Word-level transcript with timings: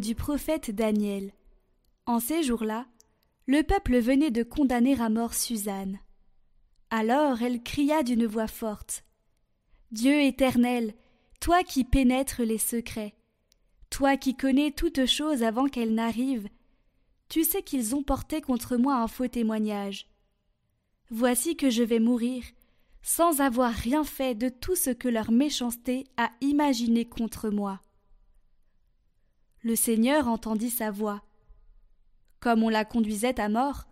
Du 0.00 0.14
prophète 0.14 0.70
Daniel. 0.70 1.32
En 2.04 2.20
ces 2.20 2.42
jours-là, 2.42 2.86
le 3.46 3.62
peuple 3.62 3.98
venait 3.98 4.30
de 4.30 4.42
condamner 4.42 5.00
à 5.00 5.08
mort 5.08 5.32
Suzanne. 5.32 6.00
Alors 6.90 7.40
elle 7.40 7.62
cria 7.62 8.02
d'une 8.02 8.26
voix 8.26 8.46
forte. 8.46 9.04
Dieu 9.92 10.20
éternel, 10.20 10.94
toi 11.40 11.62
qui 11.62 11.84
pénètres 11.84 12.42
les 12.42 12.58
secrets, 12.58 13.14
toi 13.88 14.18
qui 14.18 14.36
connais 14.36 14.70
toutes 14.70 15.06
choses 15.06 15.42
avant 15.42 15.66
qu'elles 15.66 15.94
n'arrivent, 15.94 16.48
tu 17.30 17.44
sais 17.44 17.62
qu'ils 17.62 17.94
ont 17.94 18.02
porté 18.02 18.42
contre 18.42 18.76
moi 18.76 18.96
un 18.96 19.08
faux 19.08 19.28
témoignage. 19.28 20.10
Voici 21.10 21.56
que 21.56 21.70
je 21.70 21.82
vais 21.82 22.00
mourir, 22.00 22.44
sans 23.00 23.40
avoir 23.40 23.72
rien 23.72 24.04
fait 24.04 24.34
de 24.34 24.50
tout 24.50 24.76
ce 24.76 24.90
que 24.90 25.08
leur 25.08 25.30
méchanceté 25.30 26.04
a 26.18 26.30
imaginé 26.42 27.06
contre 27.06 27.48
moi. 27.48 27.80
Le 29.66 29.74
Seigneur 29.74 30.28
entendit 30.28 30.70
sa 30.70 30.92
voix. 30.92 31.24
Comme 32.38 32.62
on 32.62 32.68
la 32.68 32.84
conduisait 32.84 33.40
à 33.40 33.48
mort, 33.48 33.88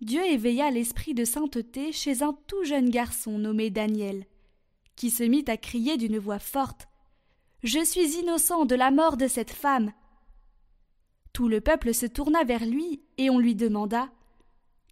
Dieu 0.00 0.24
éveilla 0.24 0.70
l'esprit 0.70 1.12
de 1.12 1.26
sainteté 1.26 1.92
chez 1.92 2.22
un 2.22 2.32
tout 2.46 2.64
jeune 2.64 2.88
garçon 2.88 3.36
nommé 3.36 3.68
Daniel, 3.68 4.24
qui 4.96 5.10
se 5.10 5.22
mit 5.22 5.44
à 5.48 5.58
crier 5.58 5.98
d'une 5.98 6.16
voix 6.16 6.38
forte. 6.38 6.88
Je 7.62 7.84
suis 7.84 8.16
innocent 8.18 8.64
de 8.64 8.74
la 8.74 8.90
mort 8.90 9.18
de 9.18 9.28
cette 9.28 9.50
femme. 9.50 9.92
Tout 11.34 11.48
le 11.48 11.60
peuple 11.60 11.92
se 11.92 12.06
tourna 12.06 12.42
vers 12.44 12.64
lui, 12.64 13.02
et 13.18 13.28
on 13.28 13.38
lui 13.38 13.54
demanda. 13.54 14.08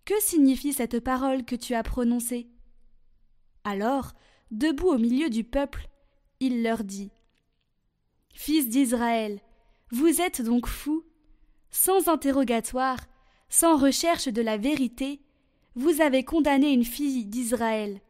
Que 0.04 0.20
signifie 0.20 0.74
cette 0.74 1.00
parole 1.00 1.46
que 1.46 1.56
tu 1.56 1.72
as 1.72 1.82
prononcée? 1.82 2.46
Alors, 3.64 4.12
debout 4.50 4.88
au 4.88 4.98
milieu 4.98 5.30
du 5.30 5.44
peuple, 5.44 5.88
il 6.40 6.62
leur 6.62 6.84
dit 6.84 7.10
Fils 8.34 8.68
d'Israël, 8.68 9.40
vous 9.92 10.20
êtes 10.20 10.42
donc 10.42 10.66
fous 10.66 11.04
Sans 11.70 12.08
interrogatoire, 12.08 12.98
sans 13.48 13.76
recherche 13.76 14.26
de 14.26 14.42
la 14.42 14.56
vérité, 14.56 15.20
vous 15.76 16.00
avez 16.00 16.24
condamné 16.24 16.72
une 16.72 16.84
fille 16.84 17.24
d'Israël. 17.24 18.00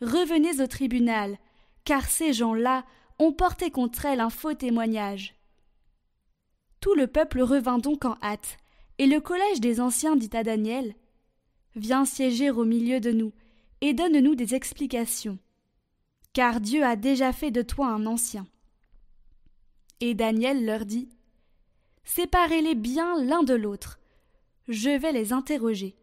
Revenez 0.00 0.60
au 0.60 0.66
tribunal, 0.66 1.38
car 1.84 2.06
ces 2.06 2.32
gens-là 2.32 2.84
ont 3.20 3.32
porté 3.32 3.70
contre 3.70 4.06
elle 4.06 4.20
un 4.20 4.30
faux 4.30 4.54
témoignage. 4.54 5.34
Tout 6.80 6.94
le 6.94 7.06
peuple 7.06 7.40
revint 7.40 7.78
donc 7.78 8.04
en 8.04 8.16
hâte, 8.22 8.56
et 8.98 9.06
le 9.06 9.20
collège 9.20 9.60
des 9.60 9.80
anciens 9.80 10.16
dit 10.16 10.30
à 10.32 10.42
Daniel 10.42 10.94
Viens 11.76 12.04
siéger 12.04 12.50
au 12.50 12.64
milieu 12.64 12.98
de 12.98 13.12
nous, 13.12 13.32
et 13.80 13.92
donne-nous 13.92 14.34
des 14.34 14.54
explications. 14.54 15.38
Car 16.32 16.60
Dieu 16.60 16.82
a 16.82 16.96
déjà 16.96 17.32
fait 17.32 17.50
de 17.50 17.62
toi 17.62 17.88
un 17.88 18.06
ancien. 18.06 18.46
Et 20.00 20.14
Daniel 20.14 20.64
leur 20.64 20.84
dit 20.84 21.08
Séparez-les 22.04 22.74
bien 22.74 23.22
l'un 23.22 23.42
de 23.42 23.54
l'autre. 23.54 23.98
Je 24.68 24.90
vais 24.90 25.12
les 25.12 25.32
interroger. 25.32 25.96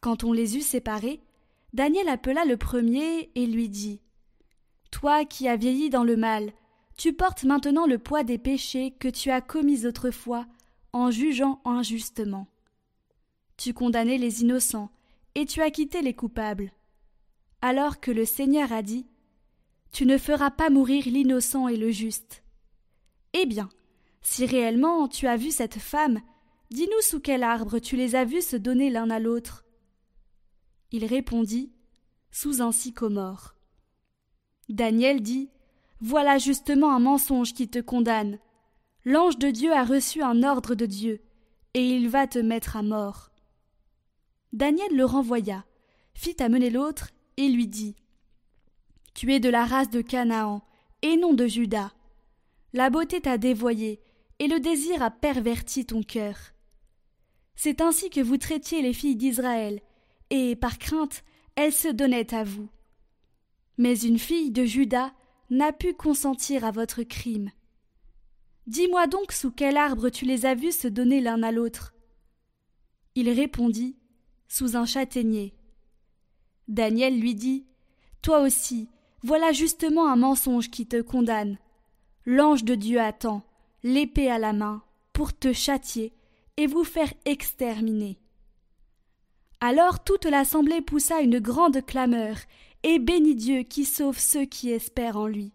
Quand 0.00 0.24
on 0.24 0.32
les 0.32 0.56
eut 0.56 0.62
séparés, 0.62 1.20
Daniel 1.72 2.08
appela 2.08 2.44
le 2.44 2.56
premier 2.56 3.30
et 3.34 3.46
lui 3.46 3.68
dit 3.68 4.00
Toi 4.90 5.24
qui 5.24 5.48
as 5.48 5.56
vieilli 5.56 5.90
dans 5.90 6.04
le 6.04 6.16
mal, 6.16 6.52
tu 6.98 7.12
portes 7.12 7.44
maintenant 7.44 7.86
le 7.86 7.98
poids 7.98 8.24
des 8.24 8.38
péchés 8.38 8.90
que 8.90 9.08
tu 9.08 9.30
as 9.30 9.40
commis 9.40 9.86
autrefois 9.86 10.46
en 10.92 11.10
jugeant 11.10 11.60
injustement. 11.64 12.46
Tu 13.56 13.72
condamnais 13.72 14.18
les 14.18 14.42
innocents 14.42 14.90
et 15.34 15.46
tu 15.46 15.62
as 15.62 15.70
quitté 15.70 16.02
les 16.02 16.14
coupables. 16.14 16.72
Alors 17.62 18.00
que 18.00 18.10
le 18.10 18.24
Seigneur 18.24 18.72
a 18.72 18.82
dit 18.82 19.06
Tu 19.92 20.06
ne 20.06 20.16
feras 20.16 20.50
pas 20.50 20.70
mourir 20.70 21.04
l'innocent 21.06 21.68
et 21.68 21.76
le 21.76 21.90
juste. 21.90 22.42
Eh 23.34 23.44
bien, 23.44 23.68
si 24.22 24.46
réellement 24.46 25.06
tu 25.06 25.26
as 25.26 25.36
vu 25.36 25.50
cette 25.50 25.78
femme, 25.78 26.20
dis-nous 26.70 27.02
sous 27.02 27.20
quel 27.20 27.42
arbre 27.42 27.78
tu 27.78 27.96
les 27.96 28.14
as 28.14 28.24
vus 28.24 28.42
se 28.42 28.56
donner 28.56 28.88
l'un 28.88 29.10
à 29.10 29.18
l'autre. 29.18 29.64
Il 30.92 31.04
répondit 31.04 31.72
Sous 32.30 32.62
un 32.62 32.72
sycomore. 32.72 33.54
Daniel 34.70 35.20
dit 35.20 35.50
Voilà 36.00 36.38
justement 36.38 36.94
un 36.94 37.00
mensonge 37.00 37.52
qui 37.52 37.68
te 37.68 37.78
condamne. 37.78 38.38
L'ange 39.04 39.36
de 39.36 39.50
Dieu 39.50 39.72
a 39.72 39.84
reçu 39.84 40.22
un 40.22 40.42
ordre 40.42 40.74
de 40.74 40.86
Dieu, 40.86 41.20
et 41.74 41.86
il 41.86 42.08
va 42.08 42.26
te 42.26 42.38
mettre 42.38 42.76
à 42.76 42.82
mort. 42.82 43.30
Daniel 44.52 44.94
le 44.96 45.04
renvoya, 45.04 45.66
fit 46.14 46.42
amener 46.42 46.70
l'autre, 46.70 47.10
et 47.36 47.48
lui 47.48 47.66
dit 47.66 47.96
Tu 49.14 49.32
es 49.32 49.40
de 49.40 49.48
la 49.48 49.64
race 49.64 49.90
de 49.90 50.00
Canaan, 50.00 50.62
et 51.02 51.16
non 51.16 51.34
de 51.34 51.46
Juda. 51.46 51.92
La 52.72 52.90
beauté 52.90 53.20
t'a 53.20 53.38
dévoyé, 53.38 54.00
et 54.38 54.48
le 54.48 54.60
désir 54.60 55.02
a 55.02 55.10
perverti 55.10 55.84
ton 55.84 56.02
cœur. 56.02 56.36
C'est 57.54 57.80
ainsi 57.80 58.10
que 58.10 58.20
vous 58.20 58.38
traitiez 58.38 58.82
les 58.82 58.92
filles 58.92 59.16
d'Israël, 59.16 59.80
et, 60.30 60.56
par 60.56 60.78
crainte, 60.78 61.24
elles 61.54 61.72
se 61.72 61.88
donnaient 61.88 62.34
à 62.34 62.44
vous. 62.44 62.68
Mais 63.78 63.98
une 63.98 64.18
fille 64.18 64.50
de 64.50 64.64
Juda 64.64 65.12
n'a 65.50 65.72
pu 65.72 65.92
consentir 65.92 66.64
à 66.64 66.70
votre 66.70 67.02
crime. 67.02 67.50
Dis-moi 68.66 69.06
donc 69.06 69.32
sous 69.32 69.50
quel 69.50 69.76
arbre 69.76 70.08
tu 70.08 70.24
les 70.24 70.46
as 70.46 70.54
vus 70.54 70.72
se 70.72 70.88
donner 70.88 71.20
l'un 71.20 71.42
à 71.42 71.52
l'autre. 71.52 71.94
Il 73.14 73.28
répondit 73.28 73.96
sous 74.48 74.76
un 74.76 74.86
châtaignier. 74.86 75.54
Daniel 76.68 77.18
lui 77.18 77.34
dit 77.34 77.66
Toi 78.22 78.40
aussi, 78.40 78.88
voilà 79.22 79.52
justement 79.52 80.08
un 80.08 80.16
mensonge 80.16 80.70
qui 80.70 80.86
te 80.86 81.00
condamne. 81.00 81.58
L'ange 82.26 82.64
de 82.64 82.74
Dieu 82.74 83.00
attend, 83.00 83.42
l'épée 83.82 84.30
à 84.30 84.38
la 84.38 84.52
main, 84.52 84.82
pour 85.12 85.36
te 85.36 85.52
châtier 85.52 86.12
et 86.56 86.66
vous 86.66 86.84
faire 86.84 87.12
exterminer. 87.24 88.18
Alors 89.60 90.02
toute 90.02 90.24
l'assemblée 90.24 90.80
poussa 90.80 91.20
une 91.20 91.38
grande 91.38 91.84
clameur 91.84 92.36
et 92.82 92.98
bénit 92.98 93.36
Dieu 93.36 93.62
qui 93.62 93.84
sauve 93.84 94.18
ceux 94.18 94.44
qui 94.44 94.70
espèrent 94.70 95.16
en 95.16 95.26
lui. 95.26 95.52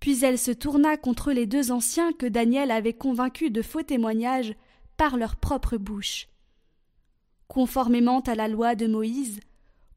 Puis 0.00 0.24
elle 0.24 0.38
se 0.38 0.50
tourna 0.50 0.96
contre 0.96 1.32
les 1.32 1.46
deux 1.46 1.70
anciens 1.70 2.12
que 2.12 2.26
Daniel 2.26 2.70
avait 2.70 2.92
convaincus 2.92 3.52
de 3.52 3.62
faux 3.62 3.82
témoignages 3.82 4.54
par 4.96 5.16
leur 5.16 5.36
propre 5.36 5.76
bouche. 5.76 6.28
Conformément 7.48 8.20
à 8.20 8.34
la 8.34 8.48
loi 8.48 8.74
de 8.74 8.86
Moïse, 8.86 9.40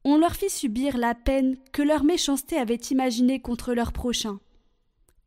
on 0.09 0.17
leur 0.17 0.35
fit 0.35 0.49
subir 0.49 0.97
la 0.97 1.13
peine 1.13 1.57
que 1.73 1.81
leur 1.81 2.05
méchanceté 2.05 2.57
avait 2.57 2.75
imaginée 2.75 3.41
contre 3.41 3.73
leur 3.73 3.91
prochain. 3.91 4.39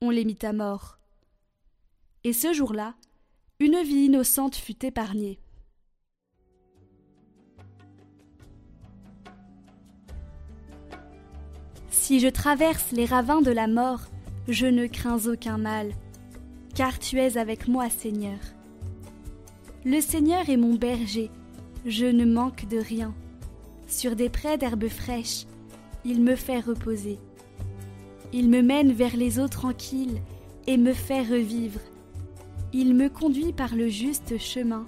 On 0.00 0.08
les 0.08 0.24
mit 0.24 0.38
à 0.41 0.54
mort. 0.54 0.98
Et 2.24 2.32
ce 2.32 2.54
jour-là, 2.54 2.94
une 3.58 3.82
vie 3.82 4.06
innocente 4.06 4.56
fut 4.56 4.86
épargnée. 4.86 5.38
Si 11.90 12.19
je 12.19 12.28
traverse 12.28 12.90
les 12.92 13.04
ravins 13.04 13.42
de 13.42 13.50
la 13.50 13.66
mort, 13.66 14.00
je 14.48 14.64
ne 14.66 14.86
crains 14.86 15.26
aucun 15.26 15.58
mal, 15.58 15.92
car 16.74 16.98
tu 16.98 17.19
es 17.19 17.36
avec 17.36 17.69
moi, 17.69 17.90
Seigneur. 17.90 18.38
Le 19.84 20.00
Seigneur 20.00 20.48
est 20.48 20.56
mon 20.56 20.74
berger, 20.74 21.30
je 21.84 22.06
ne 22.06 22.24
manque 22.24 22.66
de 22.66 22.78
rien. 22.78 23.14
Sur 23.90 24.14
des 24.14 24.28
prés 24.28 24.56
d'herbes 24.56 24.88
fraîches, 24.88 25.46
il 26.04 26.22
me 26.22 26.37
fait 26.37 26.60
reposer. 26.60 27.19
Il 28.32 28.48
me 28.48 28.62
mène 28.62 28.92
vers 28.92 29.16
les 29.16 29.40
eaux 29.40 29.48
tranquilles 29.48 30.22
et 30.69 30.76
me 30.76 30.92
fait 30.92 31.22
revivre. 31.22 31.81
Il 32.72 32.94
me 32.94 33.08
conduit 33.08 33.52
par 33.52 33.75
le 33.75 33.88
juste 33.88 34.38
chemin, 34.38 34.87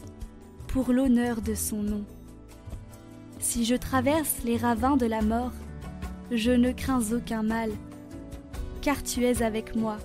pour 0.68 0.92
l'honneur 0.92 1.42
de 1.42 1.54
son 1.56 1.82
nom. 1.82 2.04
Si 3.40 3.64
je 3.64 3.74
traverse 3.74 4.36
les 4.44 4.56
ravins 4.56 4.96
de 4.96 5.06
la 5.06 5.20
mort, 5.20 5.52
je 6.30 6.52
ne 6.52 6.70
crains 6.70 7.12
aucun 7.12 7.42
mal, 7.42 7.72
car 8.82 9.02
tu 9.02 9.24
es 9.24 9.42
avec 9.42 9.74
moi. 9.74 9.98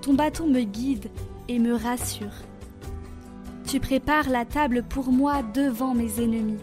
Ton 0.00 0.14
bâton 0.14 0.46
me 0.46 0.62
guide 0.62 1.10
et 1.48 1.58
me 1.58 1.74
rassure. 1.74 2.32
Tu 3.66 3.78
prépares 3.78 4.30
la 4.30 4.46
table 4.46 4.82
pour 4.88 5.12
moi 5.12 5.42
devant 5.54 5.94
mes 5.94 6.18
ennemis. 6.18 6.58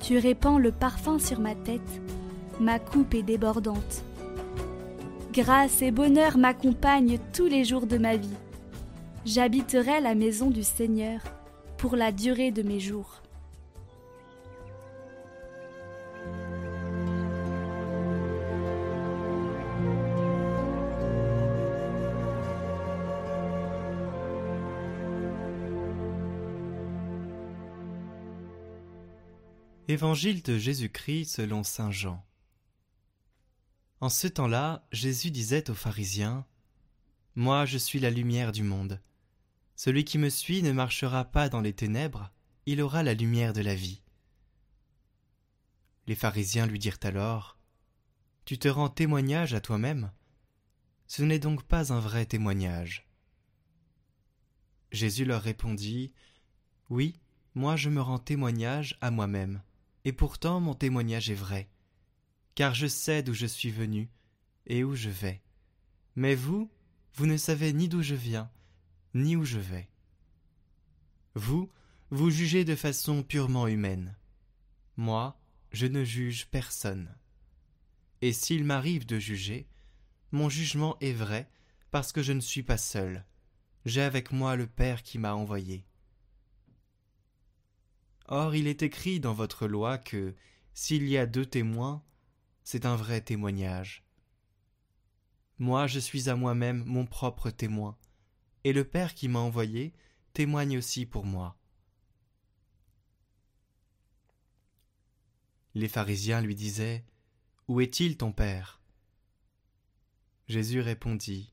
Tu 0.00 0.16
répands 0.18 0.58
le 0.58 0.72
parfum 0.72 1.18
sur 1.18 1.40
ma 1.40 1.54
tête. 1.54 1.80
Ma 2.58 2.78
coupe 2.78 3.14
est 3.14 3.22
débordante. 3.22 4.02
Grâce 5.32 5.82
et 5.82 5.90
bonheur 5.90 6.38
m'accompagnent 6.38 7.18
tous 7.34 7.46
les 7.46 7.64
jours 7.64 7.86
de 7.86 7.98
ma 7.98 8.16
vie. 8.16 8.36
J'habiterai 9.26 10.00
la 10.00 10.14
maison 10.14 10.50
du 10.50 10.62
Seigneur 10.62 11.20
pour 11.76 11.96
la 11.96 12.12
durée 12.12 12.50
de 12.50 12.62
mes 12.62 12.80
jours. 12.80 13.20
Évangile 29.90 30.40
de 30.44 30.56
Jésus-Christ 30.56 31.24
selon 31.24 31.64
Saint 31.64 31.90
Jean. 31.90 32.24
En 34.00 34.08
ce 34.08 34.28
temps-là, 34.28 34.86
Jésus 34.92 35.32
disait 35.32 35.68
aux 35.68 35.74
pharisiens 35.74 36.46
Moi 37.34 37.66
je 37.66 37.76
suis 37.76 37.98
la 37.98 38.10
lumière 38.10 38.52
du 38.52 38.62
monde. 38.62 39.00
Celui 39.74 40.04
qui 40.04 40.16
me 40.16 40.28
suit 40.28 40.62
ne 40.62 40.70
marchera 40.70 41.24
pas 41.24 41.48
dans 41.48 41.60
les 41.60 41.72
ténèbres, 41.72 42.30
il 42.66 42.80
aura 42.82 43.02
la 43.02 43.14
lumière 43.14 43.52
de 43.52 43.62
la 43.62 43.74
vie. 43.74 44.00
Les 46.06 46.14
pharisiens 46.14 46.66
lui 46.66 46.78
dirent 46.78 47.00
alors 47.02 47.58
Tu 48.44 48.60
te 48.60 48.68
rends 48.68 48.90
témoignage 48.90 49.54
à 49.54 49.60
toi-même 49.60 50.12
Ce 51.08 51.24
n'est 51.24 51.40
donc 51.40 51.64
pas 51.64 51.92
un 51.92 51.98
vrai 51.98 52.26
témoignage. 52.26 53.10
Jésus 54.92 55.24
leur 55.24 55.42
répondit 55.42 56.12
Oui, 56.90 57.18
moi 57.56 57.74
je 57.74 57.90
me 57.90 58.00
rends 58.00 58.20
témoignage 58.20 58.96
à 59.00 59.10
moi-même, 59.10 59.60
et 60.04 60.12
pourtant 60.12 60.60
mon 60.60 60.74
témoignage 60.74 61.30
est 61.30 61.34
vrai, 61.34 61.68
car 62.54 62.74
je 62.74 62.86
sais 62.86 63.22
d'où 63.22 63.34
je 63.34 63.46
suis 63.46 63.70
venu 63.70 64.10
et 64.66 64.84
où 64.84 64.94
je 64.94 65.10
vais. 65.10 65.42
Mais 66.16 66.34
vous, 66.34 66.70
vous 67.14 67.26
ne 67.26 67.36
savez 67.36 67.72
ni 67.72 67.88
d'où 67.88 68.02
je 68.02 68.14
viens, 68.14 68.50
ni 69.14 69.36
où 69.36 69.44
je 69.44 69.58
vais. 69.58 69.88
Vous, 71.34 71.70
vous 72.10 72.30
jugez 72.30 72.64
de 72.64 72.74
façon 72.74 73.22
purement 73.22 73.66
humaine. 73.66 74.16
Moi, 74.96 75.40
je 75.72 75.86
ne 75.86 76.04
juge 76.04 76.46
personne. 76.46 77.14
Et 78.22 78.32
s'il 78.32 78.64
m'arrive 78.64 79.06
de 79.06 79.18
juger, 79.18 79.68
mon 80.32 80.48
jugement 80.48 80.96
est 81.00 81.12
vrai 81.12 81.48
parce 81.90 82.12
que 82.12 82.22
je 82.22 82.32
ne 82.32 82.40
suis 82.40 82.62
pas 82.62 82.78
seul. 82.78 83.24
J'ai 83.86 84.02
avec 84.02 84.32
moi 84.32 84.56
le 84.56 84.66
Père 84.66 85.02
qui 85.02 85.18
m'a 85.18 85.34
envoyé. 85.34 85.84
Or 88.30 88.54
il 88.54 88.68
est 88.68 88.82
écrit 88.82 89.18
dans 89.18 89.34
votre 89.34 89.66
loi 89.66 89.98
que 89.98 90.36
s'il 90.72 91.08
y 91.08 91.18
a 91.18 91.26
deux 91.26 91.44
témoins, 91.44 92.02
c'est 92.62 92.86
un 92.86 92.94
vrai 92.94 93.20
témoignage. 93.20 94.04
Moi 95.58 95.88
je 95.88 95.98
suis 95.98 96.30
à 96.30 96.36
moi-même 96.36 96.84
mon 96.84 97.06
propre 97.06 97.50
témoin, 97.50 97.98
et 98.62 98.72
le 98.72 98.84
Père 98.84 99.14
qui 99.14 99.26
m'a 99.26 99.40
envoyé 99.40 99.92
témoigne 100.32 100.78
aussi 100.78 101.06
pour 101.06 101.26
moi. 101.26 101.58
Les 105.74 105.88
pharisiens 105.88 106.40
lui 106.40 106.54
disaient 106.54 107.04
Où 107.66 107.80
est-il 107.80 108.16
ton 108.16 108.32
Père? 108.32 108.80
Jésus 110.46 110.80
répondit 110.80 111.52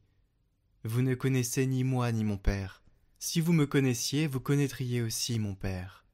Vous 0.84 1.02
ne 1.02 1.16
connaissez 1.16 1.66
ni 1.66 1.84
moi 1.84 2.12
ni 2.12 2.24
mon 2.24 2.38
Père. 2.38 2.84
Si 3.18 3.42
vous 3.42 3.54
me 3.54 3.66
connaissiez, 3.66 4.28
vous 4.28 4.40
connaîtriez 4.40 5.02
aussi 5.02 5.40
mon 5.40 5.56
Père. 5.56 6.07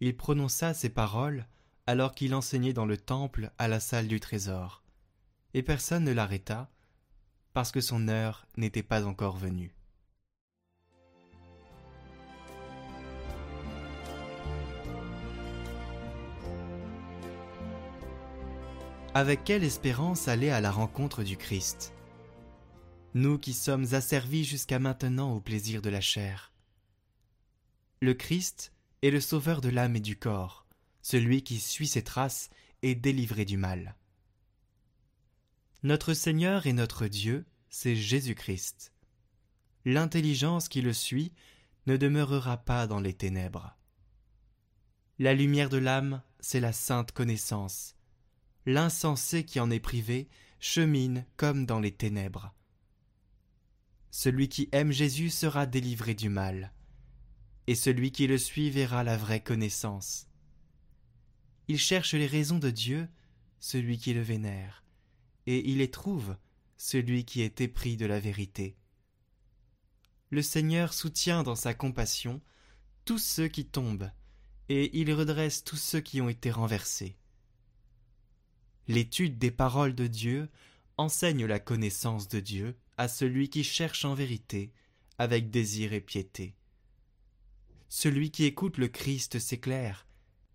Il 0.00 0.16
prononça 0.16 0.74
ces 0.74 0.88
paroles 0.88 1.46
alors 1.86 2.14
qu'il 2.14 2.34
enseignait 2.34 2.72
dans 2.72 2.86
le 2.86 2.96
temple 2.96 3.50
à 3.58 3.68
la 3.68 3.80
salle 3.80 4.08
du 4.08 4.20
trésor, 4.20 4.82
et 5.52 5.62
personne 5.62 6.04
ne 6.04 6.12
l'arrêta, 6.12 6.70
parce 7.52 7.70
que 7.70 7.80
son 7.80 8.08
heure 8.08 8.46
n'était 8.56 8.82
pas 8.82 9.06
encore 9.06 9.36
venue. 9.36 9.74
Avec 19.16 19.44
quelle 19.44 19.62
espérance 19.62 20.26
aller 20.26 20.50
à 20.50 20.60
la 20.60 20.72
rencontre 20.72 21.22
du 21.22 21.36
Christ? 21.36 21.94
Nous 23.14 23.38
qui 23.38 23.52
sommes 23.52 23.94
asservis 23.94 24.42
jusqu'à 24.42 24.80
maintenant 24.80 25.32
au 25.32 25.40
plaisir 25.40 25.82
de 25.82 25.88
la 25.88 26.00
chair. 26.00 26.52
Le 28.00 28.12
Christ 28.12 28.73
est 29.04 29.10
le 29.10 29.20
sauveur 29.20 29.60
de 29.60 29.68
l'âme 29.68 29.96
et 29.96 30.00
du 30.00 30.16
corps, 30.16 30.66
celui 31.02 31.42
qui 31.42 31.60
suit 31.60 31.86
ses 31.86 32.02
traces 32.02 32.48
est 32.80 32.94
délivré 32.94 33.44
du 33.44 33.58
mal. 33.58 33.96
Notre 35.82 36.14
Seigneur 36.14 36.66
et 36.66 36.72
notre 36.72 37.06
Dieu, 37.06 37.44
c'est 37.68 37.96
Jésus-Christ. 37.96 38.94
L'intelligence 39.84 40.70
qui 40.70 40.80
le 40.80 40.94
suit 40.94 41.32
ne 41.86 41.98
demeurera 41.98 42.56
pas 42.56 42.86
dans 42.86 43.00
les 43.00 43.12
ténèbres. 43.12 43.76
La 45.18 45.34
lumière 45.34 45.68
de 45.68 45.76
l'âme, 45.76 46.22
c'est 46.40 46.60
la 46.60 46.72
sainte 46.72 47.12
connaissance. 47.12 47.96
L'insensé 48.64 49.44
qui 49.44 49.60
en 49.60 49.70
est 49.70 49.80
privé 49.80 50.28
chemine 50.60 51.26
comme 51.36 51.66
dans 51.66 51.78
les 51.78 51.92
ténèbres. 51.92 52.54
Celui 54.10 54.48
qui 54.48 54.70
aime 54.72 54.92
Jésus 54.92 55.28
sera 55.28 55.66
délivré 55.66 56.14
du 56.14 56.30
mal, 56.30 56.72
et 57.66 57.74
celui 57.74 58.12
qui 58.12 58.26
le 58.26 58.38
suit 58.38 58.70
verra 58.70 59.04
la 59.04 59.16
vraie 59.16 59.42
connaissance. 59.42 60.26
Il 61.68 61.78
cherche 61.78 62.14
les 62.14 62.26
raisons 62.26 62.58
de 62.58 62.70
Dieu, 62.70 63.08
celui 63.58 63.98
qui 63.98 64.12
le 64.12 64.22
vénère 64.22 64.84
et 65.46 65.68
il 65.70 65.78
les 65.78 65.90
trouve, 65.90 66.36
celui 66.76 67.24
qui 67.24 67.42
est 67.42 67.60
épris 67.60 67.96
de 67.96 68.06
la 68.06 68.20
vérité. 68.20 68.76
Le 70.30 70.42
Seigneur 70.42 70.94
soutient 70.94 71.42
dans 71.42 71.56
sa 71.56 71.74
compassion 71.74 72.40
tous 73.04 73.18
ceux 73.18 73.48
qui 73.48 73.66
tombent, 73.66 74.10
et 74.68 74.98
il 74.98 75.12
redresse 75.12 75.62
tous 75.62 75.76
ceux 75.76 76.00
qui 76.00 76.20
ont 76.20 76.28
été 76.28 76.50
renversés. 76.50 77.16
L'étude 78.88 79.38
des 79.38 79.50
paroles 79.50 79.94
de 79.94 80.06
Dieu 80.06 80.48
enseigne 80.96 81.44
la 81.44 81.60
connaissance 81.60 82.28
de 82.28 82.40
Dieu 82.40 82.76
à 82.96 83.08
celui 83.08 83.48
qui 83.48 83.64
cherche 83.64 84.04
en 84.04 84.14
vérité, 84.14 84.72
avec 85.18 85.50
désir 85.50 85.92
et 85.92 86.00
piété. 86.00 86.54
Celui 87.96 88.32
qui 88.32 88.42
écoute 88.44 88.76
le 88.78 88.88
Christ 88.88 89.38
s'éclaire, 89.38 90.08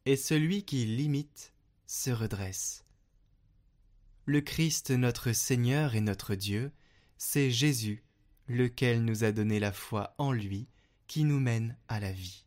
et 0.06 0.18
celui 0.18 0.65
qui 0.65 0.83
l'imite 0.83 1.53
se 1.88 2.09
redresse. 2.09 2.83
Le 4.25 4.41
Christ 4.41 4.91
notre 4.91 5.31
Seigneur 5.31 5.95
et 5.95 6.01
notre 6.01 6.36
Dieu, 6.36 6.74
c'est 7.18 7.50
Jésus, 7.50 8.03
lequel 8.50 9.06
nous 9.06 9.24
a 9.24 9.31
donné 9.31 9.62
la 9.62 9.71
foi 9.71 10.15
en 10.18 10.33
lui, 10.33 10.68
qui 11.07 11.24
nous 11.24 11.39
mène 11.39 11.77
à 11.88 12.01
la 12.01 12.12
vie. 12.12 12.44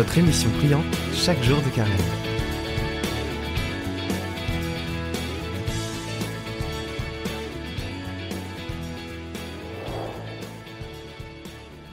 Votre 0.00 0.16
émission 0.16 0.48
priante 0.52 0.86
chaque 1.12 1.42
jour 1.42 1.58
de 1.58 1.68
carême. 1.76 1.92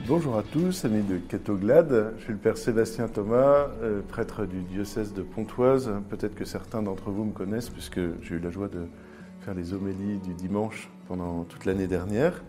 Bonjour 0.07 0.37
à 0.37 0.43
tous, 0.43 0.85
amis 0.85 1.03
de 1.03 1.17
Catoglade. 1.17 2.13
Je 2.17 2.23
suis 2.23 2.31
le 2.31 2.39
Père 2.39 2.57
Sébastien 2.57 3.09
Thomas, 3.09 3.67
euh, 3.83 3.99
prêtre 4.07 4.45
du 4.45 4.61
diocèse 4.61 5.13
de 5.13 5.21
Pontoise. 5.21 5.91
Peut-être 6.09 6.35
que 6.35 6.45
certains 6.45 6.81
d'entre 6.81 7.11
vous 7.11 7.25
me 7.25 7.33
connaissent 7.33 7.69
puisque 7.69 7.99
j'ai 8.21 8.35
eu 8.35 8.39
la 8.39 8.51
joie 8.51 8.69
de 8.69 8.87
faire 9.41 9.53
les 9.53 9.73
homélies 9.73 10.19
du 10.19 10.33
dimanche 10.33 10.89
pendant 11.09 11.43
toute 11.43 11.65
l'année 11.65 11.87
dernière. 11.87 12.41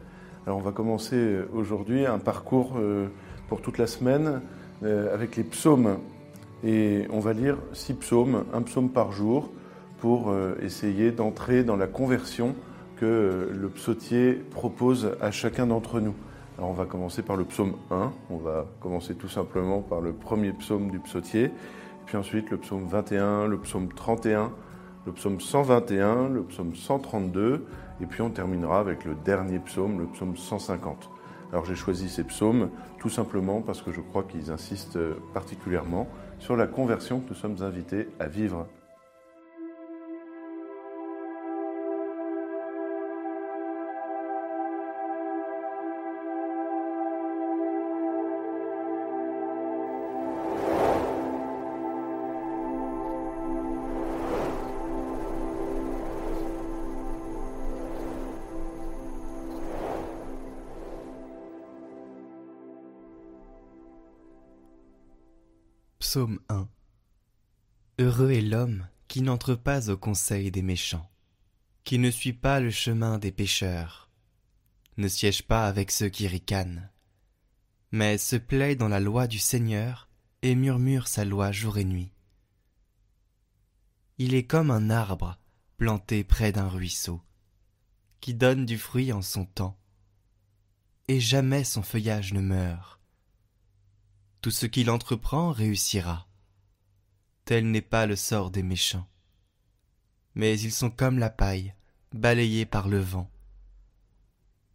Alors 0.47 0.59
on 0.59 0.62
va 0.62 0.71
commencer 0.71 1.41
aujourd'hui 1.53 2.07
un 2.07 2.21
parcours 2.21 2.75
euh, 2.77 3.09
pour 3.49 3.61
toute 3.61 3.79
la 3.79 3.88
semaine 3.88 4.27
euh, 4.29 4.38
avec 4.82 5.37
les 5.37 5.44
psaumes. 5.44 5.99
Et 6.64 7.06
on 7.11 7.20
va 7.20 7.32
lire 7.32 7.56
six 7.73 7.94
psaumes, 7.94 8.44
un 8.52 8.62
psaume 8.62 8.90
par 8.90 9.12
jour, 9.12 9.50
pour 10.00 10.30
euh, 10.30 10.56
essayer 10.62 11.11
d'entrer 11.11 11.64
dans 11.64 11.76
la 11.76 11.87
conversion 11.87 12.54
que 12.97 13.04
euh, 13.04 13.52
le 13.52 13.68
psautier 13.68 14.32
propose 14.32 15.16
à 15.20 15.30
chacun 15.30 15.66
d'entre 15.66 16.00
nous. 16.00 16.14
Alors 16.56 16.70
on 16.70 16.75
va 16.75 16.87
commencer 16.87 17.23
par 17.23 17.37
le 17.37 17.44
psaume 17.44 17.75
1, 17.90 18.12
on 18.30 18.37
va 18.37 18.66
commencer 18.80 19.14
tout 19.14 19.28
simplement 19.28 19.80
par 19.80 20.00
le 20.00 20.12
premier 20.12 20.52
psaume 20.52 20.90
du 20.90 20.99
psautier, 20.99 21.50
puis 22.06 22.16
ensuite 22.16 22.50
le 22.50 22.56
psaume 22.56 22.87
21, 22.88 23.47
le 23.47 23.58
psaume 23.58 23.88
31, 23.92 24.50
le 25.06 25.12
psaume 25.12 25.40
121, 25.40 26.28
le 26.28 26.42
psaume 26.42 26.75
132, 26.75 27.64
et 28.00 28.06
puis 28.06 28.23
on 28.23 28.30
terminera 28.30 28.80
avec 28.80 29.04
le 29.04 29.14
dernier 29.25 29.61
psaume, 29.61 30.00
le 30.00 30.06
psaume 30.06 30.37
150. 30.37 31.11
Alors 31.52 31.64
j'ai 31.64 31.75
choisi 31.75 32.09
ces 32.09 32.25
psaumes 32.25 32.71
tout 32.99 33.09
simplement 33.09 33.62
parce 33.62 33.81
que 33.81 33.93
je 33.93 34.00
crois 34.00 34.25
qu'ils 34.25 34.50
insistent 34.50 34.99
particulièrement 35.33 36.07
sur 36.38 36.57
la 36.57 36.67
conversion 36.67 37.21
que 37.21 37.31
nous 37.31 37.35
sommes 37.35 37.62
invités 37.62 38.09
à 38.21 38.26
vivre 38.26 38.67
Psaume 66.19 66.41
1 66.49 66.69
Heureux 68.01 68.33
est 68.33 68.41
l'homme 68.41 68.89
qui 69.07 69.23
n'entre 69.23 69.55
pas 69.55 69.89
au 69.89 69.97
conseil 69.97 70.51
des 70.51 70.63
méchants, 70.63 71.09
qui 71.85 72.01
ne 72.01 72.11
suit 72.11 72.33
pas 72.33 72.59
le 72.59 72.73
chemin 72.73 73.19
des 73.19 73.31
pécheurs, 73.31 74.11
ne 74.97 75.07
siège 75.07 75.45
pas 75.45 75.69
avec 75.69 75.93
ceux 75.93 76.09
qui 76.09 76.27
ricanent, 76.27 76.91
mais 77.93 78.19
se 78.19 78.35
plaît 78.35 78.75
dans 78.75 78.89
la 78.89 78.99
loi 78.99 79.29
du 79.29 79.39
Seigneur 79.39 80.09
et 80.43 80.57
murmure 80.57 81.07
sa 81.07 81.25
loi 81.25 81.53
jour 81.53 81.79
et 81.79 81.85
nuit. 81.85 82.11
Il 84.19 84.35
est 84.35 84.45
comme 84.45 84.73
un 84.73 84.91
arbre 84.91 85.39
planté 85.77 86.25
près 86.25 86.51
d'un 86.51 86.69
ruisseau, 86.69 87.23
qui 88.21 88.35
donne 88.35 88.67
du 88.67 88.77
fruit 88.77 89.13
en 89.13 89.23
son 89.23 89.45
temps, 89.45 89.79
et 91.07 91.21
jamais 91.21 91.63
son 91.63 91.85
feuillage 91.85 92.33
ne 92.33 92.41
meurt. 92.41 92.98
Tout 94.40 94.52
ce 94.52 94.66
qu'il 94.66 94.88
entreprend 94.90 95.50
réussira. 95.50 96.28
Tel 97.45 97.71
n'est 97.71 97.83
pas 97.83 98.07
le 98.07 98.14
sort 98.14 98.50
des 98.50 98.62
méchants. 98.62 99.09
Mais 100.35 100.59
ils 100.61 100.73
sont 100.73 100.90
comme 100.90 101.18
la 101.18 101.30
paille, 101.30 101.75
balayée 102.12 102.64
par 102.64 102.88
le 102.88 102.99
vent. 102.99 103.30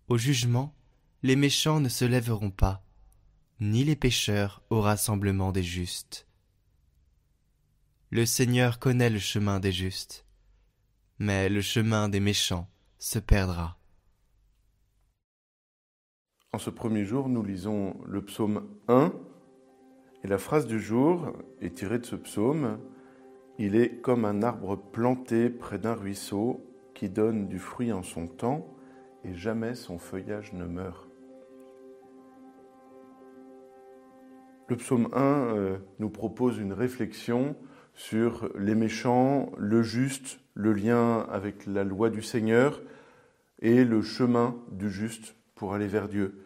Au 0.10 0.18
jugement, 0.18 0.76
les 1.22 1.38
méchants 1.38 1.80
ne 1.80 1.88
se 1.88 2.04
lèveront 2.04 2.52
pas, 2.52 2.84
ni 3.62 3.86
les 3.86 3.96
pécheurs 3.96 4.62
au 4.70 4.82
rassemblement 4.82 5.54
des 5.54 5.64
justes. 5.64 6.28
Le 8.10 8.26
Seigneur 8.26 8.80
connaît 8.80 9.10
le 9.10 9.20
chemin 9.20 9.62
des 9.62 9.72
justes, 9.72 10.26
mais 11.20 11.48
le 11.48 11.62
chemin 11.62 12.10
des 12.10 12.20
méchants 12.20 12.70
se 13.00 13.18
perdra. 13.18 13.80
En 16.52 16.60
ce 16.60 16.70
premier 16.70 17.06
jour, 17.06 17.30
nous 17.30 17.44
lisons 17.44 17.98
le 18.06 18.24
psaume 18.24 18.68
1, 18.88 19.14
et 20.24 20.28
la 20.28 20.38
phrase 20.38 20.68
du 20.68 20.80
jour 20.80 21.34
est 21.62 21.76
tirée 21.76 22.00
de 22.00 22.06
ce 22.06 22.16
psaume. 22.16 22.80
Il 23.60 23.76
est 23.76 24.02
comme 24.02 24.26
un 24.26 24.42
arbre 24.42 24.76
planté 24.76 25.50
près 25.50 25.80
d'un 25.80 25.94
ruisseau 25.94 26.66
qui 26.94 27.10
donne 27.10 27.48
du 27.48 27.60
fruit 27.60 27.92
en 27.92 28.04
son 28.04 28.28
temps, 28.28 28.74
et 29.26 29.34
jamais 29.34 29.76
son 29.76 29.98
feuillage 29.98 30.54
ne 30.54 30.66
meurt. 30.66 31.10
Le 34.70 34.78
psaume 34.78 35.10
1 35.14 35.22
euh, 35.22 35.78
nous 36.00 36.10
propose 36.10 36.58
une 36.58 36.74
réflexion 36.74 37.56
sur 37.94 38.50
les 38.58 38.76
méchants, 38.76 39.52
le 39.58 39.84
juste, 39.84 40.40
le 40.54 40.74
lien 40.74 41.20
avec 41.30 41.66
la 41.66 41.84
loi 41.84 42.10
du 42.10 42.22
Seigneur 42.22 42.82
et 43.60 43.84
le 43.84 44.02
chemin 44.02 44.56
du 44.72 44.90
juste 44.90 45.36
pour 45.56 45.74
aller 45.74 45.88
vers 45.88 46.08
Dieu. 46.08 46.44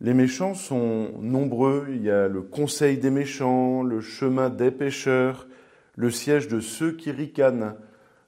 Les 0.00 0.12
méchants 0.12 0.54
sont 0.54 1.12
nombreux, 1.20 1.86
il 1.90 2.02
y 2.02 2.10
a 2.10 2.26
le 2.26 2.42
conseil 2.42 2.98
des 2.98 3.10
méchants, 3.10 3.82
le 3.82 4.00
chemin 4.00 4.50
des 4.50 4.72
pécheurs, 4.72 5.46
le 5.96 6.10
siège 6.10 6.48
de 6.48 6.58
ceux 6.58 6.92
qui 6.92 7.12
ricanent. 7.12 7.76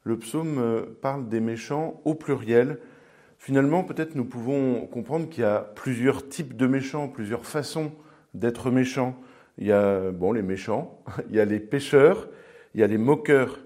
Le 0.04 0.16
psaume 0.16 0.58
euh, 0.58 0.82
parle 1.02 1.28
des 1.28 1.40
méchants 1.40 2.00
au 2.04 2.14
pluriel. 2.14 2.78
Finalement, 3.38 3.82
peut-être 3.82 4.14
nous 4.14 4.24
pouvons 4.24 4.86
comprendre 4.86 5.28
qu'il 5.28 5.42
y 5.42 5.46
a 5.46 5.58
plusieurs 5.74 6.28
types 6.28 6.56
de 6.56 6.68
méchants, 6.68 7.08
plusieurs 7.08 7.44
façons 7.44 7.90
d'être 8.32 8.70
méchants. 8.70 9.16
Il 9.58 9.66
y 9.66 9.72
a 9.72 10.12
bon, 10.12 10.32
les 10.32 10.42
méchants, 10.42 11.02
il 11.30 11.34
y 11.34 11.40
a 11.40 11.44
les 11.44 11.58
pécheurs, 11.58 12.28
il 12.74 12.80
y 12.80 12.84
a 12.84 12.86
les 12.86 12.98
moqueurs. 12.98 13.58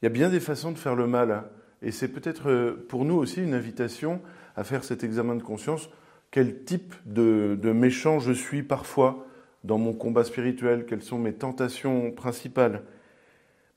Il 0.00 0.06
y 0.06 0.08
a 0.08 0.10
bien 0.10 0.30
des 0.30 0.40
façons 0.40 0.72
de 0.72 0.78
faire 0.78 0.96
le 0.96 1.06
mal. 1.06 1.44
Et 1.82 1.92
c'est 1.92 2.08
peut-être 2.08 2.48
euh, 2.48 2.86
pour 2.88 3.04
nous 3.04 3.16
aussi 3.16 3.42
une 3.42 3.52
invitation 3.52 4.22
à 4.56 4.64
faire 4.64 4.84
cet 4.84 5.04
examen 5.04 5.34
de 5.34 5.42
conscience. 5.42 5.90
Quel 6.30 6.62
type 6.62 6.94
de, 7.06 7.58
méchant 7.72 8.20
je 8.20 8.32
suis 8.32 8.62
parfois 8.62 9.26
dans 9.64 9.78
mon 9.78 9.92
combat 9.92 10.22
spirituel 10.22 10.86
Quelles 10.86 11.02
sont 11.02 11.18
mes 11.18 11.32
tentations 11.32 12.12
principales 12.12 12.84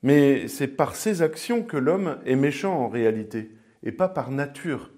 Mais 0.03 0.47
c'est 0.47 0.67
par 0.67 0.95
ces 0.95 1.23
actions 1.23 1.63
que 1.63 1.77
l'homme 1.77 2.19
est 2.25 2.35
méchant 2.35 2.73
en 2.73 2.89
réalité, 2.89 3.51
et 3.81 3.91
pas 3.91 4.07
par 4.07 4.29
nature. 4.29 4.91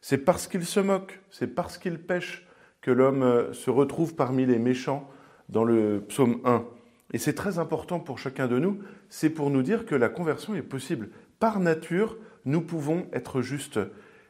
C'est 0.00 0.18
parce 0.18 0.46
qu'il 0.46 0.64
se 0.64 0.78
moque, 0.78 1.20
c'est 1.30 1.48
parce 1.48 1.78
qu'il 1.78 1.98
pêche 1.98 2.46
que 2.80 2.90
l'homme 2.90 3.22
euh, 3.22 3.52
se 3.52 3.70
retrouve 3.70 4.14
parmi 4.14 4.46
les 4.46 4.58
méchants 4.58 5.10
dans 5.50 5.64
le 5.64 6.04
psaume 6.08 6.40
1. 6.44 6.64
Et 7.12 7.18
c'est 7.18 7.34
très 7.34 7.58
important 7.58 7.98
pour 7.98 8.18
chacun 8.18 8.46
de 8.46 8.58
nous, 8.58 8.78
c'est 9.08 9.30
pour 9.30 9.50
nous 9.50 9.62
dire 9.62 9.84
que 9.84 9.96
la 9.96 10.08
conversion 10.08 10.54
est 10.54 10.62
possible. 10.62 11.10
Par 11.40 11.58
nature, 11.58 12.16
nous 12.44 12.60
pouvons 12.60 13.08
être 13.12 13.42
justes. 13.42 13.80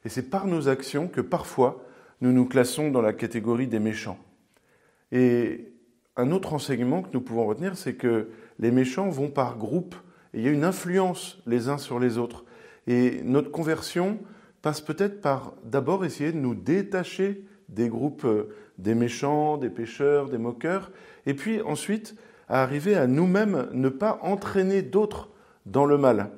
Et 0.04 0.08
c'est 0.08 0.30
par 0.30 0.46
nos 0.46 0.68
actions 0.68 1.06
que 1.06 1.20
parfois 1.20 1.84
nous 2.20 2.32
nous 2.32 2.46
classons 2.46 2.90
dans 2.90 3.02
la 3.02 3.12
catégorie 3.12 3.66
des 3.66 3.78
méchants. 3.78 4.18
Et 5.12 5.72
un 6.16 6.30
autre 6.30 6.52
enseignement 6.52 7.02
que 7.02 7.08
nous 7.12 7.20
pouvons 7.20 7.46
retenir, 7.46 7.76
c'est 7.76 7.94
que 7.94 8.28
les 8.58 8.70
méchants 8.70 9.08
vont 9.08 9.28
par 9.28 9.58
groupe, 9.58 9.94
et 10.34 10.38
il 10.38 10.44
y 10.44 10.48
a 10.48 10.52
une 10.52 10.64
influence 10.64 11.42
les 11.46 11.68
uns 11.68 11.78
sur 11.78 11.98
les 11.98 12.18
autres. 12.18 12.44
Et 12.86 13.22
notre 13.24 13.50
conversion 13.50 14.18
passe 14.62 14.80
peut-être 14.80 15.20
par 15.20 15.54
d'abord 15.64 16.04
essayer 16.04 16.32
de 16.32 16.38
nous 16.38 16.54
détacher 16.54 17.44
des 17.68 17.88
groupes 17.88 18.24
euh, 18.24 18.54
des 18.78 18.94
méchants, 18.94 19.56
des 19.56 19.70
pécheurs, 19.70 20.28
des 20.28 20.38
moqueurs, 20.38 20.90
et 21.26 21.34
puis 21.34 21.60
ensuite 21.62 22.16
à 22.48 22.62
arriver 22.62 22.96
à 22.96 23.06
nous-mêmes 23.06 23.68
ne 23.72 23.88
pas 23.88 24.18
entraîner 24.22 24.82
d'autres 24.82 25.28
dans 25.66 25.86
le 25.86 25.98
mal. 25.98 26.30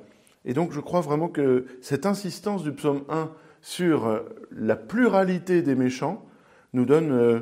Et 0.45 0.53
donc 0.53 0.71
je 0.73 0.79
crois 0.79 1.01
vraiment 1.01 1.29
que 1.29 1.65
cette 1.81 2.05
insistance 2.05 2.63
du 2.63 2.73
psaume 2.73 3.03
1 3.09 3.31
sur 3.63 4.05
euh, 4.05 4.19
la 4.51 4.75
pluralité 4.75 5.63
des 5.63 5.73
méchants 5.73 6.23
nous 6.73 6.85
donne 6.85 7.11
euh, 7.11 7.39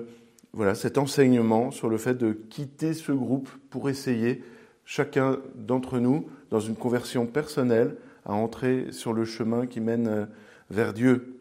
voilà, 0.53 0.75
cet 0.75 0.97
enseignement 0.97 1.71
sur 1.71 1.89
le 1.89 1.97
fait 1.97 2.13
de 2.13 2.31
quitter 2.31 2.93
ce 2.93 3.11
groupe 3.11 3.49
pour 3.69 3.89
essayer, 3.89 4.43
chacun 4.85 5.39
d'entre 5.55 5.99
nous, 5.99 6.29
dans 6.51 6.59
une 6.59 6.75
conversion 6.75 7.25
personnelle, 7.25 7.97
à 8.25 8.33
entrer 8.33 8.91
sur 8.91 9.13
le 9.13 9.25
chemin 9.25 9.65
qui 9.65 9.81
mène 9.81 10.27
vers 10.69 10.93
Dieu. 10.93 11.39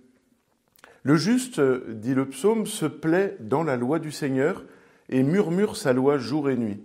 Le 1.03 1.17
juste, 1.17 1.61
dit 1.61 2.15
le 2.15 2.27
psaume, 2.27 2.65
se 2.65 2.87
plaît 2.87 3.37
dans 3.41 3.63
la 3.63 3.77
loi 3.77 3.99
du 3.99 4.13
Seigneur 4.13 4.65
et 5.11 5.23
murmure 5.23 5.77
sa 5.77 5.93
loi 5.93 6.17
jour 6.17 6.49
et 6.49 6.57
nuit. 6.57 6.81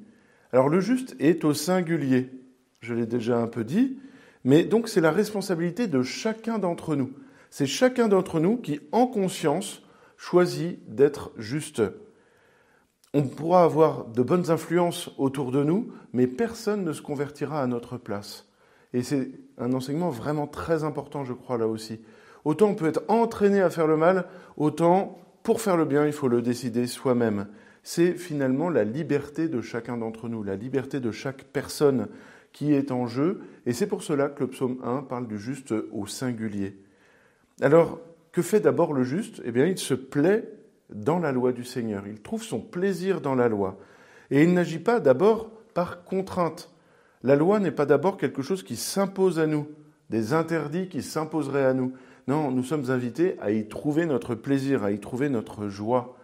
Alors 0.52 0.68
le 0.68 0.82
juste 0.82 1.16
est 1.20 1.46
au 1.46 1.54
singulier, 1.54 2.30
je 2.82 2.94
l'ai 2.94 3.06
déjà 3.06 3.38
un 3.38 3.48
peu 3.48 3.64
dit, 3.64 4.00
mais 4.44 4.66
donc 4.66 4.90
c'est 4.90 5.02
la 5.02 5.12
responsabilité 5.12 5.88
de 5.88 6.02
chacun 6.02 6.60
d'entre 6.60 6.96
nous. 6.96 7.12
C'est 7.50 7.66
chacun 7.66 8.08
d'entre 8.08 8.40
nous 8.40 8.58
qui, 8.58 8.80
en 8.92 9.08
conscience, 9.08 9.82
choisit 10.18 10.80
d'être 10.94 11.32
juste. 11.38 11.82
On 13.14 13.24
pourra 13.24 13.64
avoir 13.64 14.06
de 14.08 14.22
bonnes 14.24 14.52
influences 14.52 15.10
autour 15.18 15.52
de 15.52 15.64
nous, 15.64 15.92
mais 16.12 16.28
personne 16.28 16.84
ne 16.84 16.92
se 16.92 17.02
convertira 17.02 17.62
à 17.62 17.68
notre 17.68 17.98
place. 17.98 18.46
Et 18.94 19.04
c'est 19.04 19.32
un 19.58 19.74
enseignement 19.74 20.10
vraiment 20.10 20.48
très 20.48 20.84
important, 20.84 21.24
je 21.24 21.34
crois, 21.34 21.58
là 21.58 21.68
aussi. 21.68 22.00
Autant 22.46 22.70
on 22.70 22.76
peut 22.76 22.88
être 22.88 23.04
entraîné 23.08 23.62
à 23.62 23.70
faire 23.70 23.88
le 23.88 23.98
mal, 23.98 24.26
autant 24.58 25.18
pour 25.44 25.62
faire 25.62 25.78
le 25.78 25.86
bien, 25.86 26.06
il 26.06 26.14
faut 26.14 26.28
le 26.28 26.42
décider 26.42 26.88
soi-même. 26.88 27.48
C'est 27.84 28.14
finalement 28.14 28.70
la 28.70 28.84
liberté 28.84 29.48
de 29.48 29.62
chacun 29.62 29.98
d'entre 29.98 30.28
nous, 30.28 30.44
la 30.44 30.56
liberté 30.56 31.00
de 31.00 31.12
chaque 31.12 31.44
personne 31.44 32.08
qui 32.52 32.74
est 32.74 32.92
en 32.92 33.08
jeu, 33.08 33.42
et 33.66 33.74
c'est 33.74 33.88
pour 33.88 34.02
cela 34.02 34.30
que 34.30 34.44
le 34.44 34.50
psaume 34.50 34.80
1 34.84 35.04
parle 35.04 35.28
du 35.28 35.38
juste 35.38 35.74
au 35.92 36.08
singulier. 36.08 36.78
Alors, 37.62 38.00
que 38.32 38.42
fait 38.42 38.60
d'abord 38.60 38.94
le 38.94 39.04
juste? 39.04 39.42
Eh 39.46 39.52
bien, 39.52 39.66
il 39.66 39.78
se 39.78 39.94
plaît 39.94 40.52
dans 40.90 41.20
la 41.20 41.32
loi 41.32 41.52
du 41.52 41.64
Seigneur, 41.64 42.06
il 42.08 42.22
trouve 42.22 42.44
son 42.44 42.60
plaisir 42.60 43.22
dans 43.22 43.36
la 43.36 43.48
loi, 43.48 43.78
et 44.30 44.44
il 44.44 44.54
n'agit 44.54 44.80
pas 44.80 45.00
d'abord 45.00 45.50
par 45.74 46.04
contrainte. 46.04 46.70
La 47.24 47.36
loi 47.36 47.60
n'est 47.60 47.72
pas 47.72 47.86
d'abord 47.86 48.18
quelque 48.18 48.42
chose 48.42 48.64
qui 48.64 48.76
s'impose 48.76 49.40
à 49.40 49.48
nous, 49.48 49.68
des 50.10 50.34
interdits 50.34 50.88
qui 50.90 51.02
s'imposeraient 51.02 51.66
à 51.66 51.74
nous. 51.74 51.94
Non, 52.28 52.52
nous 52.52 52.64
sommes 52.64 52.92
invités 52.92 53.36
à 53.40 53.52
y 53.52 53.68
trouver 53.68 54.06
notre 54.06 54.36
plaisir, 54.36 54.84
à 54.84 54.92
y 54.92 55.00
trouver 55.00 55.30
notre 55.30 55.68
joie. 55.68 56.18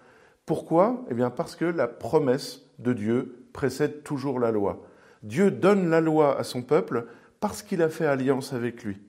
Pourquoi? 0.45 1.05
Eh 1.09 1.13
bien 1.13 1.29
parce 1.29 1.55
que 1.55 1.65
la 1.65 1.87
promesse 1.87 2.61
de 2.79 2.93
Dieu 2.93 3.45
précède 3.53 4.03
toujours 4.03 4.39
la 4.39 4.51
loi. 4.51 4.83
Dieu 5.23 5.51
donne 5.51 5.89
la 5.89 6.01
loi 6.01 6.37
à 6.37 6.43
son 6.43 6.61
peuple 6.61 7.05
parce 7.39 7.63
qu'il 7.63 7.81
a 7.81 7.89
fait 7.89 8.05
alliance 8.05 8.53
avec 8.53 8.83
lui. 8.83 8.99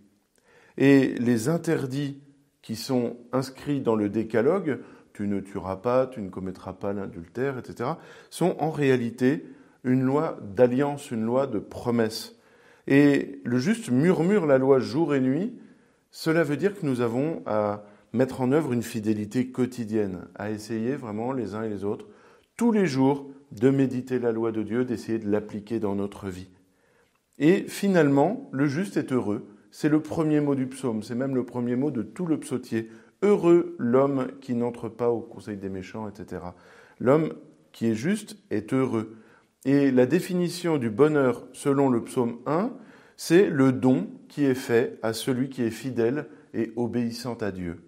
Et 0.79 1.15
les 1.19 1.49
interdits 1.49 2.21
qui 2.63 2.77
sont 2.77 3.17
inscrits 3.33 3.81
dans 3.81 3.97
le 3.97 4.09
décalogue, 4.09 4.81
tu 5.13 5.27
ne 5.27 5.41
tueras 5.41 5.77
pas, 5.77 6.07
tu 6.07 6.21
ne 6.23 6.31
commettras 6.31 6.73
pas 6.73 6.93
l'adultère, 6.93 7.59
etc., 7.59 7.91
sont 8.31 8.57
en 8.59 8.71
réalité 8.71 9.45
une 9.85 10.03
loi 10.03 10.39
d'alliance, 10.55 11.11
une 11.11 11.25
loi 11.25 11.47
de 11.47 11.59
promesse. 11.59 12.37
Et 12.87 13.41
le 13.45 13.59
juste 13.59 13.91
murmure 13.91 14.47
la 14.47 14.59
loi 14.59 14.79
jour 14.79 15.15
et 15.15 15.21
nuit 15.21 15.55
cela 16.13 16.45
veut 16.45 16.59
dire 16.59 16.79
que 16.79 16.85
nous 16.85 17.01
avons 17.01 17.43
à 17.47 17.85
mettre 18.13 18.43
en 18.43 18.53
œuvre 18.53 18.75
une 18.75 18.83
fidélité 18.83 19.49
quotidienne, 19.49 20.27
à 20.35 20.51
essayer 20.51 20.95
vraiment 20.95 21.33
les 21.33 21.55
uns 21.55 21.63
et 21.63 21.71
les 21.71 21.85
autres, 21.85 22.07
tous 22.57 22.71
les 22.71 22.87
jours, 22.87 23.31
de 23.51 23.71
méditer 23.71 24.19
la 24.19 24.31
loi 24.31 24.53
de 24.53 24.63
Dieu, 24.63 24.85
d'essayer 24.85 25.19
de 25.19 25.31
l'appliquer 25.31 25.81
dans 25.81 25.95
notre 25.95 26.29
vie. 26.29 26.51
Et 27.39 27.65
finalement, 27.67 28.49
le 28.53 28.67
juste 28.67 28.99
est 28.99 29.11
heureux. 29.11 29.52
C'est 29.75 29.89
le 29.89 30.03
premier 30.03 30.41
mot 30.41 30.55
du 30.55 30.67
psaume, 30.67 31.03
c'est 31.03 31.15
même 31.15 31.35
le 31.35 31.47
premier 31.47 31.77
mot 31.77 31.91
de 31.91 32.03
tout 32.03 32.27
le 32.27 32.39
psautier. 32.39 32.91
Heureux 33.23 33.75
l'homme 33.79 34.29
qui 34.43 34.55
n'entre 34.55 34.91
pas 34.91 35.09
au 35.09 35.21
conseil 35.21 35.57
des 35.57 35.71
méchants, 35.71 36.07
etc. 36.09 36.43
L'homme 37.01 37.33
qui 37.73 37.87
est 37.87 37.95
juste 37.95 38.37
est 38.51 38.75
heureux. 38.75 39.17
Et 39.65 39.91
la 39.91 40.05
définition 40.05 40.77
du 40.77 40.91
bonheur 40.91 41.47
selon 41.55 41.89
le 41.89 42.05
psaume 42.05 42.41
1, 42.45 42.71
c'est 43.17 43.49
le 43.49 43.73
don 43.73 44.09
qui 44.29 44.45
est 44.45 44.55
fait 44.55 44.99
à 45.03 45.15
celui 45.15 45.49
qui 45.49 45.63
est 45.63 45.71
fidèle 45.71 46.27
et 46.53 46.75
obéissant 46.77 47.35
à 47.35 47.51
Dieu. 47.51 47.83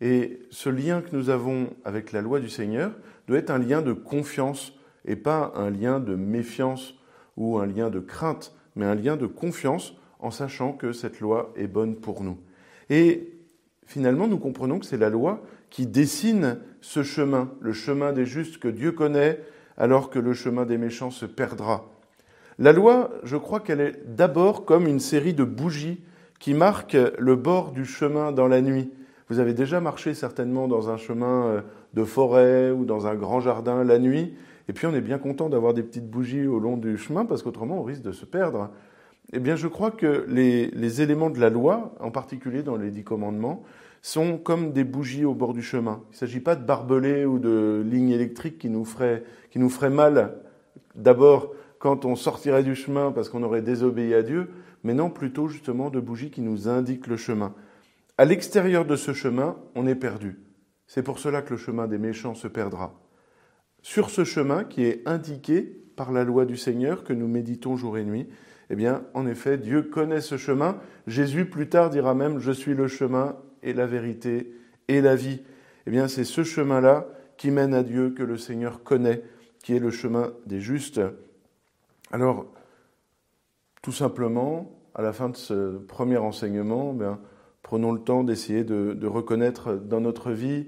Et 0.00 0.46
ce 0.50 0.68
lien 0.68 1.02
que 1.02 1.16
nous 1.16 1.30
avons 1.30 1.70
avec 1.84 2.12
la 2.12 2.22
loi 2.22 2.38
du 2.38 2.48
Seigneur 2.48 2.92
doit 3.26 3.38
être 3.38 3.50
un 3.50 3.58
lien 3.58 3.82
de 3.82 3.92
confiance 3.92 4.78
et 5.04 5.16
pas 5.16 5.52
un 5.56 5.70
lien 5.70 5.98
de 5.98 6.14
méfiance 6.14 6.94
ou 7.36 7.58
un 7.58 7.66
lien 7.66 7.90
de 7.90 7.98
crainte, 7.98 8.54
mais 8.76 8.84
un 8.84 8.94
lien 8.94 9.16
de 9.16 9.26
confiance 9.26 9.96
en 10.20 10.30
sachant 10.30 10.72
que 10.72 10.92
cette 10.92 11.20
loi 11.20 11.52
est 11.56 11.66
bonne 11.66 11.96
pour 11.96 12.22
nous. 12.22 12.38
Et 12.90 13.32
finalement, 13.86 14.26
nous 14.26 14.38
comprenons 14.38 14.78
que 14.78 14.86
c'est 14.86 14.96
la 14.96 15.10
loi 15.10 15.42
qui 15.70 15.86
dessine 15.86 16.58
ce 16.80 17.02
chemin, 17.02 17.50
le 17.60 17.72
chemin 17.72 18.12
des 18.12 18.24
justes 18.24 18.58
que 18.58 18.68
Dieu 18.68 18.92
connaît, 18.92 19.40
alors 19.76 20.10
que 20.10 20.18
le 20.18 20.32
chemin 20.32 20.66
des 20.66 20.78
méchants 20.78 21.10
se 21.10 21.26
perdra. 21.26 21.86
La 22.58 22.72
loi, 22.72 23.10
je 23.22 23.36
crois 23.36 23.60
qu'elle 23.60 23.80
est 23.80 24.02
d'abord 24.06 24.64
comme 24.64 24.86
une 24.86 25.00
série 25.00 25.34
de 25.34 25.44
bougies 25.44 26.02
qui 26.40 26.54
marquent 26.54 26.96
le 27.18 27.36
bord 27.36 27.72
du 27.72 27.84
chemin 27.84 28.32
dans 28.32 28.48
la 28.48 28.60
nuit. 28.60 28.90
Vous 29.28 29.38
avez 29.38 29.54
déjà 29.54 29.80
marché 29.80 30.14
certainement 30.14 30.68
dans 30.68 30.88
un 30.90 30.96
chemin 30.96 31.46
euh, 31.46 31.60
de 31.94 32.04
forêt 32.04 32.70
ou 32.70 32.84
dans 32.84 33.06
un 33.06 33.14
grand 33.14 33.40
jardin 33.40 33.84
la 33.84 33.98
nuit, 33.98 34.34
et 34.68 34.72
puis 34.72 34.86
on 34.86 34.94
est 34.94 35.00
bien 35.00 35.18
content 35.18 35.48
d'avoir 35.48 35.74
des 35.74 35.82
petites 35.82 36.08
bougies 36.08 36.46
au 36.46 36.58
long 36.58 36.76
du 36.76 36.96
chemin 36.96 37.24
parce 37.24 37.42
qu'autrement 37.42 37.80
on 37.80 37.82
risque 37.82 38.02
de 38.02 38.12
se 38.12 38.24
perdre. 38.24 38.70
Eh 39.32 39.40
bien, 39.40 39.56
je 39.56 39.68
crois 39.68 39.90
que 39.90 40.24
les, 40.28 41.02
éléments 41.02 41.28
de 41.28 41.38
la 41.38 41.50
loi, 41.50 41.94
en 42.00 42.10
particulier 42.10 42.62
dans 42.62 42.76
les 42.76 42.90
dix 42.90 43.04
commandements, 43.04 43.62
sont 44.00 44.38
comme 44.38 44.72
des 44.72 44.84
bougies 44.84 45.26
au 45.26 45.34
bord 45.34 45.52
du 45.52 45.62
chemin. 45.62 46.02
Il 46.08 46.12
ne 46.12 46.16
s'agit 46.16 46.40
pas 46.40 46.56
de 46.56 46.64
barbelés 46.64 47.26
ou 47.26 47.38
de 47.38 47.84
lignes 47.84 48.10
électriques 48.10 48.58
qui 48.58 48.70
nous 48.70 48.86
feraient, 48.86 49.24
qui 49.50 49.58
nous 49.58 49.68
feraient 49.68 49.90
mal, 49.90 50.38
d'abord 50.94 51.52
quand 51.78 52.04
on 52.04 52.16
sortirait 52.16 52.62
du 52.62 52.74
chemin 52.74 53.12
parce 53.12 53.28
qu'on 53.28 53.42
aurait 53.42 53.62
désobéi 53.62 54.14
à 54.14 54.22
Dieu, 54.22 54.50
mais 54.82 54.94
non 54.94 55.10
plutôt 55.10 55.48
justement 55.48 55.90
de 55.90 56.00
bougies 56.00 56.30
qui 56.30 56.40
nous 56.40 56.68
indiquent 56.68 57.06
le 57.06 57.16
chemin. 57.16 57.54
À 58.16 58.24
l'extérieur 58.24 58.84
de 58.84 58.96
ce 58.96 59.12
chemin, 59.12 59.56
on 59.74 59.86
est 59.86 59.94
perdu. 59.94 60.40
C'est 60.86 61.02
pour 61.02 61.18
cela 61.18 61.42
que 61.42 61.50
le 61.50 61.58
chemin 61.58 61.86
des 61.86 61.98
méchants 61.98 62.34
se 62.34 62.48
perdra. 62.48 62.98
Sur 63.82 64.10
ce 64.10 64.24
chemin 64.24 64.64
qui 64.64 64.84
est 64.84 65.06
indiqué 65.06 65.62
par 65.96 66.12
la 66.12 66.24
loi 66.24 66.46
du 66.46 66.56
Seigneur 66.56 67.04
que 67.04 67.12
nous 67.12 67.28
méditons 67.28 67.76
jour 67.76 67.98
et 67.98 68.04
nuit, 68.04 68.28
eh 68.70 68.76
bien, 68.76 69.04
en 69.14 69.26
effet, 69.26 69.56
Dieu 69.56 69.82
connaît 69.82 70.20
ce 70.20 70.36
chemin. 70.36 70.78
Jésus, 71.06 71.46
plus 71.46 71.68
tard, 71.68 71.90
dira 71.90 72.14
même 72.14 72.38
Je 72.38 72.52
suis 72.52 72.74
le 72.74 72.86
chemin 72.86 73.36
et 73.62 73.72
la 73.72 73.86
vérité 73.86 74.52
et 74.88 75.00
la 75.00 75.16
vie. 75.16 75.42
Eh 75.86 75.90
bien, 75.90 76.06
c'est 76.08 76.24
ce 76.24 76.44
chemin-là 76.44 77.06
qui 77.36 77.50
mène 77.50 77.72
à 77.72 77.82
Dieu 77.82 78.10
que 78.10 78.22
le 78.22 78.36
Seigneur 78.36 78.82
connaît, 78.82 79.22
qui 79.62 79.74
est 79.74 79.78
le 79.78 79.90
chemin 79.90 80.32
des 80.44 80.60
justes. 80.60 81.00
Alors, 82.10 82.46
tout 83.80 83.92
simplement, 83.92 84.78
à 84.94 85.02
la 85.02 85.12
fin 85.12 85.30
de 85.30 85.36
ce 85.36 85.78
premier 85.78 86.18
enseignement, 86.18 86.96
eh 87.00 87.04
prenons 87.62 87.92
le 87.92 88.00
temps 88.00 88.24
d'essayer 88.24 88.64
de 88.64 89.06
reconnaître 89.06 89.74
dans 89.74 90.00
notre 90.00 90.30
vie 90.30 90.66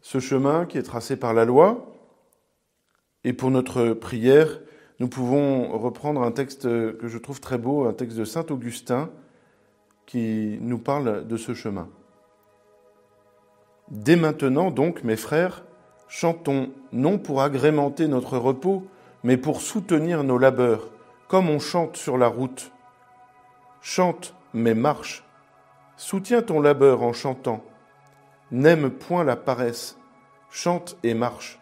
ce 0.00 0.18
chemin 0.18 0.66
qui 0.66 0.78
est 0.78 0.82
tracé 0.82 1.16
par 1.16 1.32
la 1.32 1.44
loi. 1.44 1.88
Et 3.24 3.32
pour 3.32 3.50
notre 3.50 3.94
prière, 3.94 4.60
nous 5.02 5.08
pouvons 5.08 5.76
reprendre 5.76 6.22
un 6.22 6.30
texte 6.30 6.62
que 6.62 7.08
je 7.08 7.18
trouve 7.18 7.40
très 7.40 7.58
beau, 7.58 7.86
un 7.86 7.92
texte 7.92 8.16
de 8.16 8.24
Saint 8.24 8.46
Augustin, 8.50 9.10
qui 10.06 10.58
nous 10.60 10.78
parle 10.78 11.26
de 11.26 11.36
ce 11.36 11.54
chemin. 11.54 11.88
Dès 13.88 14.14
maintenant, 14.14 14.70
donc, 14.70 15.02
mes 15.02 15.16
frères, 15.16 15.64
chantons 16.06 16.70
non 16.92 17.18
pour 17.18 17.42
agrémenter 17.42 18.06
notre 18.06 18.38
repos, 18.38 18.86
mais 19.24 19.36
pour 19.36 19.60
soutenir 19.60 20.22
nos 20.22 20.38
labeurs, 20.38 20.88
comme 21.26 21.50
on 21.50 21.58
chante 21.58 21.96
sur 21.96 22.16
la 22.16 22.28
route. 22.28 22.70
Chante, 23.80 24.36
mais 24.54 24.74
marche. 24.74 25.24
Soutiens 25.96 26.42
ton 26.42 26.60
labeur 26.60 27.02
en 27.02 27.12
chantant. 27.12 27.64
N'aime 28.52 28.88
point 28.88 29.24
la 29.24 29.34
paresse. 29.34 29.98
Chante 30.48 30.96
et 31.02 31.14
marche. 31.14 31.58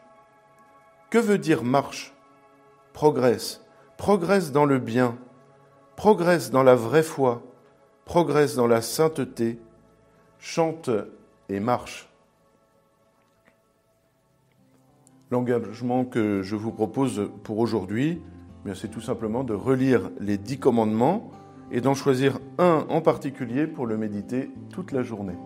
Que 1.09 1.16
veut 1.16 1.38
dire 1.38 1.64
marche? 1.64 2.12
Progresse, 2.92 3.64
progresse 3.96 4.53
dans 4.53 4.64
le 4.64 4.79
bien, 4.79 5.16
progresse 5.96 6.50
dans 6.50 6.62
la 6.62 6.74
vraie 6.74 7.03
foi, 7.03 7.42
progresse 8.05 8.55
dans 8.55 8.66
la 8.66 8.83
sainteté, 8.83 9.59
chante 10.38 10.90
et 11.48 11.61
marche. 11.61 12.09
L'engagement 15.31 16.05
que 16.05 16.42
je 16.42 16.57
vous 16.57 16.72
propose 16.72 17.31
pour 17.44 17.59
aujourd'hui, 17.59 18.20
eh 18.66 18.74
c'est 18.74 18.88
tout 18.88 19.00
simplement 19.00 19.44
de 19.44 19.55
relire 19.55 20.11
les 20.18 20.38
dix 20.38 20.59
commandements 20.59 21.31
et 21.70 21.81
d'en 21.81 21.94
choisir 21.94 22.38
un 22.59 22.85
en 22.88 23.00
particulier 23.00 23.66
pour 23.66 23.87
le 23.87 23.96
méditer 23.96 24.50
toute 24.70 24.92
la 24.92 25.03
journée. 25.03 25.37